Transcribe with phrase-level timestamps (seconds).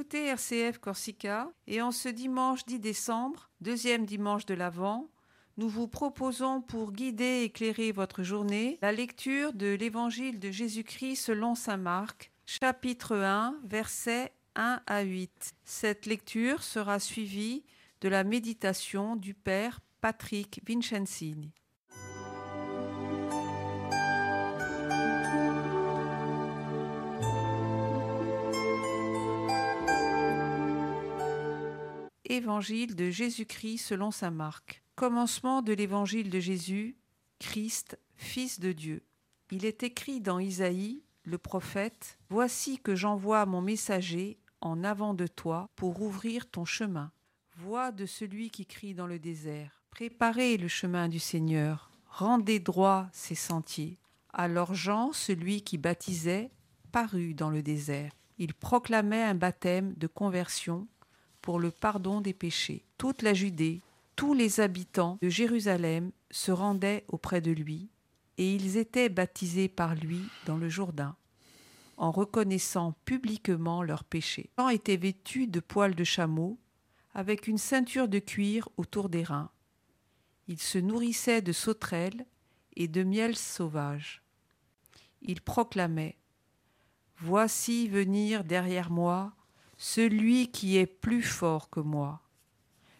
[0.00, 5.10] écoutez RCF Corsica et en ce dimanche 10 décembre, deuxième dimanche de l'Avent,
[5.58, 11.16] nous vous proposons pour guider et éclairer votre journée la lecture de l'Évangile de Jésus-Christ
[11.16, 15.52] selon Saint Marc, chapitre 1, versets 1 à 8.
[15.64, 17.62] Cette lecture sera suivie
[18.00, 21.52] de la méditation du Père Patrick Vincenzini.
[32.30, 34.84] Évangile de Jésus-Christ selon saint Marc.
[34.94, 36.96] Commencement de l'évangile de Jésus,
[37.40, 39.02] Christ, Fils de Dieu.
[39.50, 45.26] Il est écrit dans Isaïe, le prophète, Voici que j'envoie mon messager en avant de
[45.26, 47.10] toi pour ouvrir ton chemin.
[47.56, 49.82] Voix de celui qui crie dans le désert.
[49.90, 53.98] Préparez le chemin du Seigneur, rendez droit ses sentiers.
[54.32, 56.52] Alors Jean, celui qui baptisait,
[56.92, 58.12] parut dans le désert.
[58.38, 60.86] Il proclamait un baptême de conversion
[61.42, 62.84] pour le pardon des péchés.
[62.98, 63.80] Toute la Judée,
[64.16, 67.88] tous les habitants de Jérusalem se rendaient auprès de lui,
[68.38, 71.16] et ils étaient baptisés par lui dans le Jourdain,
[71.96, 74.50] en reconnaissant publiquement leurs péchés.
[74.58, 76.58] Jean était vêtu de poils de chameau,
[77.14, 79.50] avec une ceinture de cuir autour des reins.
[80.48, 82.26] Il se nourrissait de sauterelles
[82.76, 84.22] et de miel sauvage.
[85.22, 86.16] Il proclamait
[87.18, 89.32] Voici venir derrière moi
[89.80, 92.20] celui qui est plus fort que moi.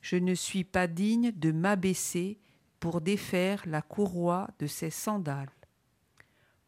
[0.00, 2.40] Je ne suis pas digne de m'abaisser
[2.80, 5.52] pour défaire la courroie de ses sandales.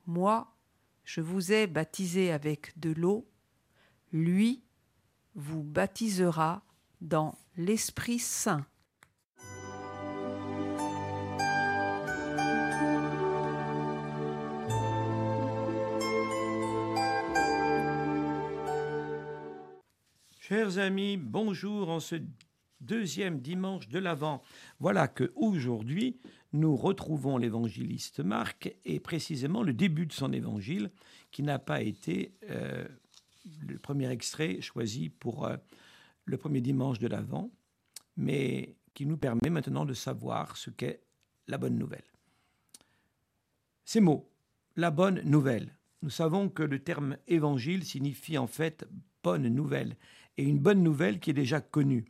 [0.07, 0.55] Moi,
[1.03, 3.27] je vous ai baptisé avec de l'eau,
[4.13, 4.63] lui
[5.35, 6.63] vous baptisera
[7.01, 8.65] dans l'Esprit Saint.
[20.49, 22.15] Chers amis, bonjour en ce
[22.81, 24.45] deuxième dimanche de l'Avent.
[24.79, 26.21] Voilà que aujourd'hui
[26.53, 30.93] nous retrouvons l'évangéliste Marc et précisément le début de son évangile
[31.33, 32.87] qui n'a pas été euh,
[33.59, 35.57] le premier extrait choisi pour euh,
[36.27, 37.51] le premier dimanche de l'Avent,
[38.17, 41.03] mais qui nous permet maintenant de savoir ce qu'est
[41.49, 42.07] la bonne nouvelle.
[43.85, 44.31] Ces mots,
[44.77, 45.77] la bonne nouvelle.
[46.03, 48.87] Nous savons que le terme évangile signifie en fait
[49.25, 49.97] bonne nouvelle,
[50.39, 52.05] et une bonne nouvelle qui est déjà connue.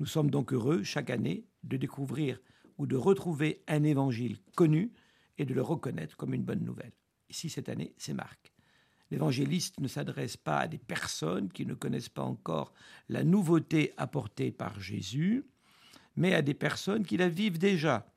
[0.00, 2.40] Nous sommes donc heureux chaque année de découvrir
[2.78, 4.92] ou de retrouver un évangile connu
[5.36, 6.92] et de le reconnaître comme une bonne nouvelle.
[7.28, 8.52] Ici, cette année, c'est Marc.
[9.10, 12.72] L'évangéliste ne s'adresse pas à des personnes qui ne connaissent pas encore
[13.08, 15.46] la nouveauté apportée par Jésus,
[16.16, 18.12] mais à des personnes qui la vivent déjà,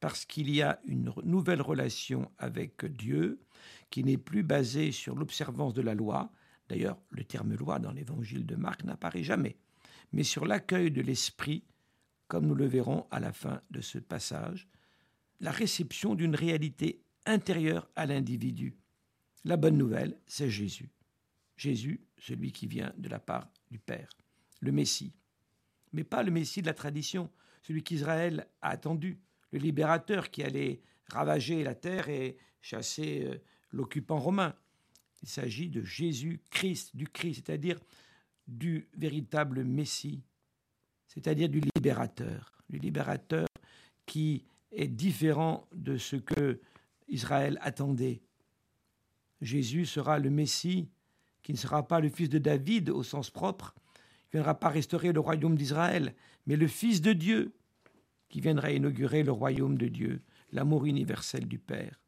[0.00, 3.40] parce qu'il y a une nouvelle relation avec Dieu
[3.90, 6.30] qui n'est plus basée sur l'observance de la loi,
[6.68, 9.56] D'ailleurs, le terme loi dans l'évangile de Marc n'apparaît jamais,
[10.12, 11.64] mais sur l'accueil de l'esprit,
[12.26, 14.68] comme nous le verrons à la fin de ce passage,
[15.40, 18.76] la réception d'une réalité intérieure à l'individu.
[19.44, 20.90] La bonne nouvelle, c'est Jésus.
[21.56, 24.10] Jésus, celui qui vient de la part du Père,
[24.60, 25.12] le Messie.
[25.92, 27.30] Mais pas le Messie de la tradition,
[27.62, 29.20] celui qu'Israël a attendu,
[29.52, 33.38] le libérateur qui allait ravager la terre et chasser euh,
[33.72, 34.54] l'occupant romain.
[35.22, 37.78] Il s'agit de Jésus-Christ, du Christ, c'est-à-dire
[38.46, 40.22] du véritable Messie,
[41.06, 43.46] c'est-à-dire du libérateur, du libérateur
[44.06, 46.60] qui est différent de ce que
[47.08, 48.20] Israël attendait.
[49.40, 50.88] Jésus sera le Messie
[51.42, 53.74] qui ne sera pas le fils de David au sens propre,
[54.30, 56.14] qui ne viendra pas restaurer le royaume d'Israël,
[56.46, 57.54] mais le Fils de Dieu
[58.28, 60.20] qui viendra inaugurer le royaume de Dieu,
[60.52, 62.00] l'amour universel du Père.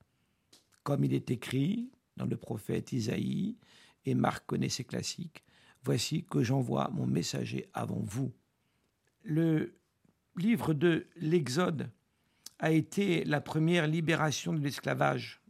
[0.82, 3.56] Comme il est écrit, dans le prophète Isaïe,
[4.04, 5.42] et Marc connaît ses classiques.
[5.82, 8.30] Voici que j'envoie mon messager avant vous.
[9.22, 9.74] Le
[10.36, 11.90] livre de l'Exode
[12.58, 15.40] a été la première libération de l'esclavage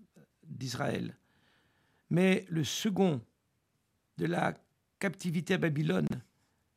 [0.45, 1.17] d'Israël.
[2.09, 3.21] Mais le second
[4.19, 4.55] de la
[5.01, 6.23] captivité à Babylone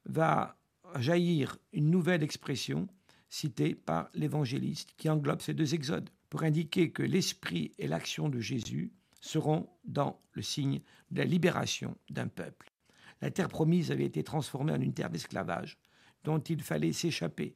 [0.06, 0.57] va
[0.98, 2.88] jaillir une nouvelle expression
[3.30, 8.39] citée par l'évangéliste qui englobe ces deux exodes pour indiquer que l'esprit et l'action de
[8.39, 8.92] Jésus
[9.24, 12.74] seront dans le signe de la libération d'un peuple.
[13.22, 15.78] La terre promise avait été transformée en une terre d'esclavage,
[16.25, 17.56] dont il fallait s'échapper.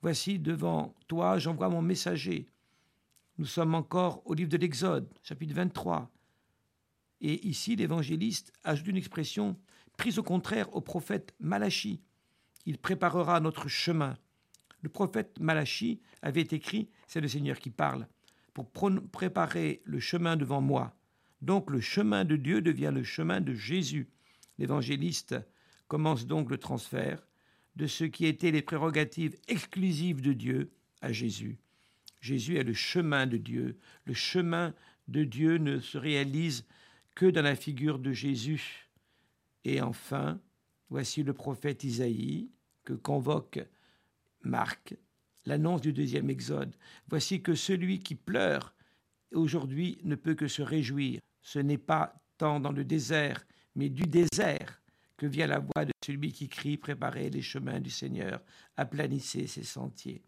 [0.00, 2.46] Voici devant toi, j'envoie mon messager.
[3.36, 6.08] Nous sommes encore au livre de l'Exode, chapitre 23.
[7.20, 9.56] Et ici, l'évangéliste ajoute une expression
[9.96, 12.00] prise au contraire au prophète Malachi.
[12.64, 14.16] Il préparera notre chemin.
[14.82, 18.06] Le prophète Malachi avait écrit, c'est le Seigneur qui parle,
[18.54, 20.94] pour préparer le chemin devant moi.
[21.40, 24.08] Donc le chemin de Dieu devient le chemin de Jésus.
[24.58, 25.36] L'évangéliste
[25.86, 27.26] commence donc le transfert
[27.76, 31.58] de ce qui étaient les prérogatives exclusives de Dieu à Jésus.
[32.20, 33.78] Jésus est le chemin de Dieu.
[34.04, 34.74] Le chemin
[35.06, 36.66] de Dieu ne se réalise
[37.14, 38.88] que dans la figure de Jésus.
[39.64, 40.40] Et enfin,
[40.90, 42.50] voici le prophète Isaïe
[42.84, 43.60] que convoque
[44.42, 44.96] Marc,
[45.46, 46.74] l'annonce du deuxième exode.
[47.08, 48.74] Voici que celui qui pleure
[49.34, 51.20] aujourd'hui ne peut que se réjouir.
[51.42, 53.44] Ce n'est pas tant dans le désert,
[53.74, 54.80] mais du désert
[55.16, 58.40] que vient la voix de celui qui crie Préparez les chemins du Seigneur,
[58.76, 60.22] aplanissez ses sentiers.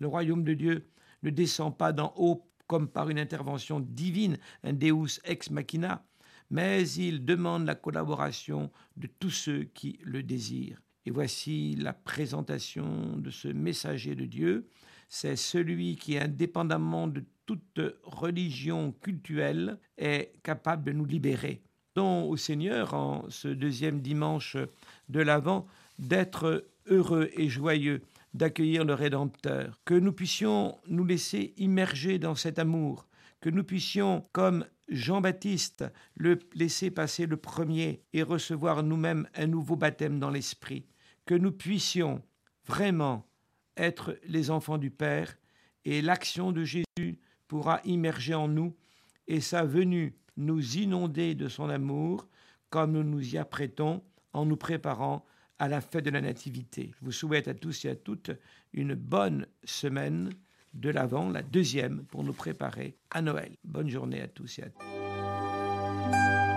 [0.00, 0.88] Le royaume de Dieu
[1.22, 6.04] ne descend pas d'en haut comme par une intervention divine, un Deus ex machina,
[6.50, 10.80] mais il demande la collaboration de tous ceux qui le désirent.
[11.04, 14.68] Et voici la présentation de ce messager de Dieu.
[15.08, 21.62] C'est celui qui, indépendamment de toute religion cultuelle, est capable de nous libérer.
[21.94, 24.56] Donc au Seigneur, en ce deuxième dimanche
[25.08, 25.66] de l'Avent,
[25.98, 28.02] d'être heureux et joyeux
[28.34, 33.08] d'accueillir le Rédempteur, que nous puissions nous laisser immerger dans cet amour,
[33.40, 35.84] que nous puissions, comme Jean-Baptiste,
[36.14, 40.84] le laisser passer le premier et recevoir nous-mêmes un nouveau baptême dans l'esprit,
[41.24, 42.22] que nous puissions
[42.66, 43.26] vraiment
[43.76, 45.36] être les enfants du Père
[45.84, 48.74] et l'action de Jésus pourra immerger en nous
[49.28, 52.28] et sa venue nous inonder de son amour
[52.70, 54.02] comme nous nous y apprêtons
[54.32, 55.24] en nous préparant
[55.58, 56.92] à la fête de la Nativité.
[56.98, 58.30] Je vous souhaite à tous et à toutes
[58.72, 60.30] une bonne semaine
[60.74, 63.56] de l'Avent, la deuxième, pour nous préparer à Noël.
[63.64, 66.55] Bonne journée à tous et à toutes.